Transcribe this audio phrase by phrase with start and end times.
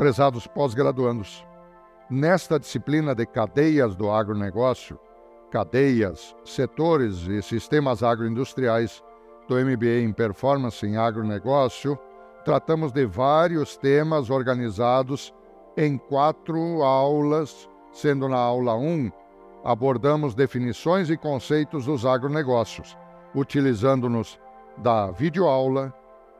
[0.00, 1.46] Prezados pós-graduandos,
[2.08, 4.98] nesta disciplina de cadeias do agronegócio,
[5.50, 9.04] cadeias, setores e sistemas agroindustriais
[9.46, 11.98] do MBA em Performance em Agronegócio,
[12.46, 15.34] tratamos de vários temas organizados
[15.76, 19.12] em quatro aulas, sendo na aula 1
[19.62, 22.96] abordamos definições e conceitos dos agronegócios,
[23.34, 24.40] utilizando-nos
[24.78, 25.92] da videoaula,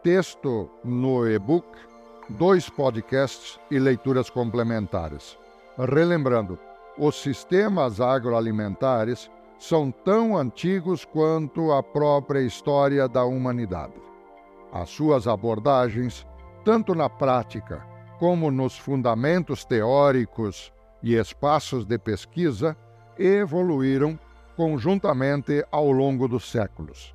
[0.02, 1.89] texto no e-book,
[2.30, 5.36] dois podcasts e leituras complementares.
[5.76, 6.58] Relembrando,
[6.96, 13.94] os sistemas agroalimentares são tão antigos quanto a própria história da humanidade.
[14.72, 16.26] As suas abordagens,
[16.64, 17.84] tanto na prática
[18.18, 22.76] como nos fundamentos teóricos e espaços de pesquisa,
[23.18, 24.18] evoluíram
[24.56, 27.14] conjuntamente ao longo dos séculos,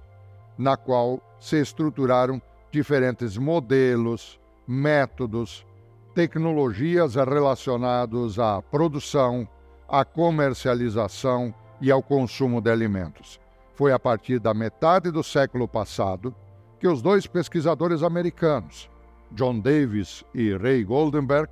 [0.57, 5.65] na qual se estruturaram diferentes modelos, métodos,
[6.13, 9.47] tecnologias relacionados à produção,
[9.87, 13.39] à comercialização e ao consumo de alimentos.
[13.73, 16.33] Foi a partir da metade do século passado
[16.79, 18.89] que os dois pesquisadores americanos,
[19.31, 21.51] John Davis e Ray Goldenberg,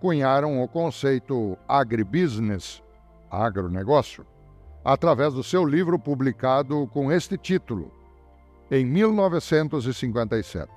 [0.00, 2.82] cunharam o conceito agribusiness,
[3.30, 4.26] agronegócio,
[4.84, 7.90] através do seu livro publicado com este título,
[8.70, 10.70] em 1957,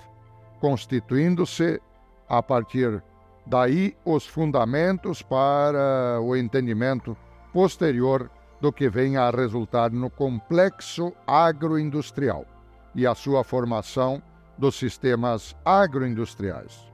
[0.66, 1.80] constituindo-se,
[2.28, 3.04] a partir
[3.46, 7.16] daí, os fundamentos para o entendimento
[7.54, 12.46] posterior do que vem a resultar no complexo agroindustrial
[12.96, 14.20] e a sua formação
[14.58, 16.92] dos sistemas agroindustriais.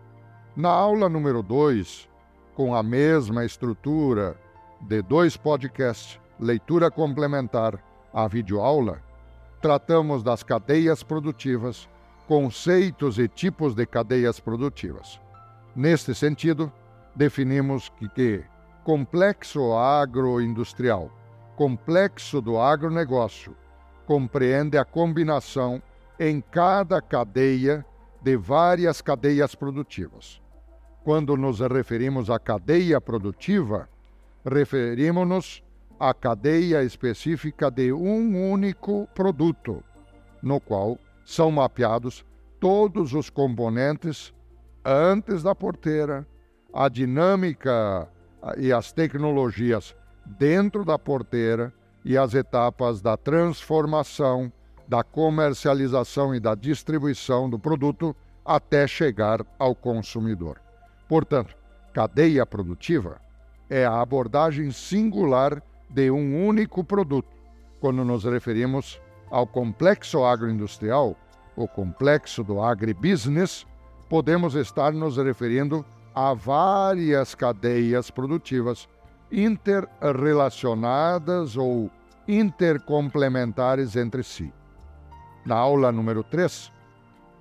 [0.54, 2.10] Na aula número 2,
[2.54, 4.36] com a mesma estrutura
[4.82, 7.82] de dois podcasts, leitura complementar
[8.14, 9.02] à videoaula,
[9.62, 11.88] tratamos das cadeias produtivas,
[12.32, 15.20] conceitos e tipos de cadeias produtivas.
[15.76, 16.72] Neste sentido,
[17.14, 18.44] definimos que, que
[18.86, 21.12] complexo agroindustrial
[21.58, 23.54] complexo do agronegócio
[24.06, 25.84] compreende a combinação
[26.18, 27.86] em cada cadeia
[28.22, 30.42] de várias cadeias produtivas.
[31.04, 33.90] Quando nos referimos à cadeia produtiva,
[34.46, 35.62] referimos-nos
[36.00, 39.84] à cadeia específica de um único produto,
[40.42, 40.98] no qual
[41.32, 42.26] são mapeados
[42.60, 44.34] todos os componentes
[44.84, 46.28] antes da porteira,
[46.74, 48.10] a dinâmica
[48.58, 54.52] e as tecnologias dentro da porteira e as etapas da transformação,
[54.88, 60.60] da comercialização e da distribuição do produto até chegar ao consumidor.
[61.08, 61.56] Portanto,
[61.94, 63.22] cadeia produtiva
[63.70, 67.30] é a abordagem singular de um único produto.
[67.80, 69.00] Quando nos referimos
[69.32, 71.16] ao complexo agroindustrial,
[71.56, 73.66] o complexo do agribusiness,
[74.10, 78.90] podemos estar nos referindo a várias cadeias produtivas
[79.32, 81.90] interrelacionadas ou
[82.28, 84.54] intercomplementares entre si.
[85.46, 86.72] Na aula número 3,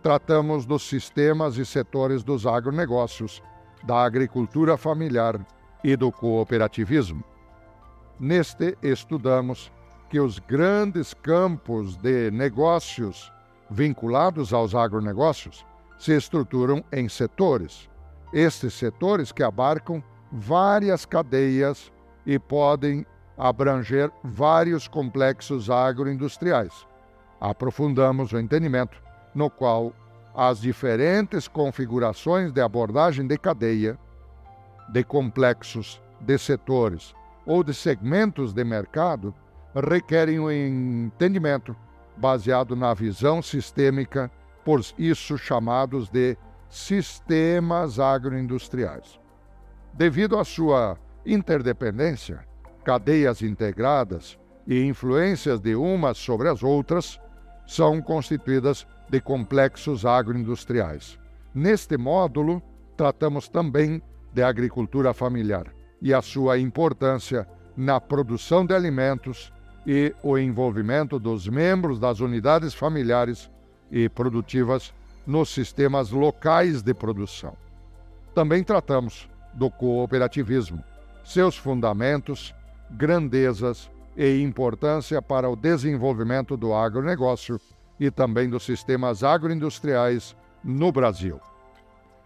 [0.03, 3.43] tratamos dos sistemas e setores dos agronegócios,
[3.83, 5.41] da agricultura familiar
[5.83, 7.25] e do cooperativismo.
[8.19, 9.72] Neste, estudamos
[10.10, 13.32] que os grandes campos de negócios
[13.71, 15.65] vinculados aos agronegócios
[15.97, 17.88] se estruturam em setores.
[18.32, 21.93] Estes setores que abarcam várias cadeias
[22.26, 23.06] e podem
[23.38, 26.87] abranger vários complexos agroindustriais.
[27.41, 29.00] Aprofundamos o entendimento,
[29.32, 29.92] no qual
[30.34, 33.97] as diferentes configurações de abordagem de cadeia,
[34.92, 37.15] de complexos, de setores
[37.47, 39.32] ou de segmentos de mercado
[39.75, 41.76] requerem um entendimento
[42.16, 44.31] baseado na visão sistêmica,
[44.64, 46.36] por isso chamados de
[46.69, 49.19] sistemas agroindustriais.
[49.94, 52.41] Devido à sua interdependência,
[52.84, 57.20] cadeias integradas e influências de umas sobre as outras,
[57.66, 61.18] são constituídas de complexos agroindustriais.
[61.54, 62.62] Neste módulo,
[62.97, 64.03] tratamos também
[64.33, 65.66] de agricultura familiar
[66.00, 69.53] e a sua importância na produção de alimentos
[69.86, 73.50] e o envolvimento dos membros das unidades familiares
[73.91, 74.92] e produtivas
[75.27, 77.56] nos sistemas locais de produção.
[78.34, 80.82] Também tratamos do cooperativismo,
[81.24, 82.54] seus fundamentos,
[82.91, 87.60] grandezas e importância para o desenvolvimento do agronegócio
[87.98, 91.41] e também dos sistemas agroindustriais no Brasil.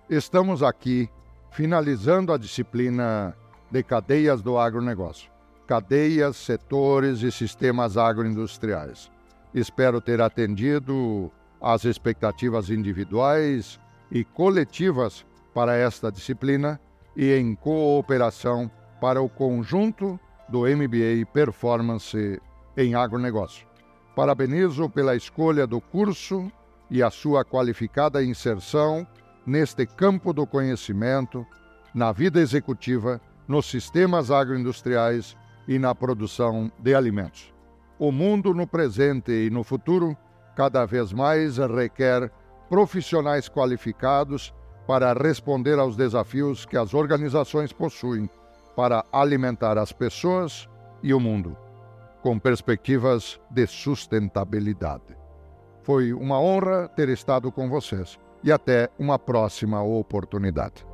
[0.09, 1.09] Estamos aqui
[1.51, 3.35] finalizando a disciplina
[3.71, 5.31] de cadeias do agronegócio,
[5.67, 9.11] cadeias, setores e sistemas agroindustriais.
[9.55, 11.31] Espero ter atendido
[11.61, 13.81] às expectativas individuais
[14.11, 15.25] e coletivas
[15.55, 16.81] para esta disciplina
[17.17, 18.71] e em cooperação
[19.01, 20.19] para o conjunto
[20.49, 22.41] do MBA Performance
[22.77, 23.67] em Agronegócio.
[24.15, 26.51] Parabenizo pela escolha do curso
[26.91, 29.07] e a sua qualificada inserção
[29.47, 31.47] neste campo do conhecimento,
[31.95, 37.53] na vida executiva, nos sistemas agroindustriais e na produção de alimentos.
[37.99, 40.17] O mundo no presente e no futuro
[40.57, 42.31] cada vez mais requer
[42.69, 44.55] profissionais qualificados
[44.87, 48.29] para responder aos desafios que as organizações possuem
[48.77, 50.69] para alimentar as pessoas
[51.03, 51.57] e o mundo
[52.23, 55.15] com perspectivas de sustentabilidade.
[55.83, 60.94] Foi uma honra ter estado com vocês e até uma próxima oportunidade.